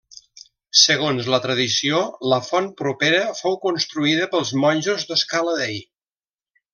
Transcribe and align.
Segons 0.83 1.27
la 1.33 1.39
tradició, 1.43 1.99
la 2.33 2.39
font 2.47 2.71
propera 2.81 3.21
fou 3.43 3.59
construïda 3.69 4.29
pels 4.35 4.55
monjos 4.65 5.05
d'Escala 5.13 5.55
Dei. 5.65 5.77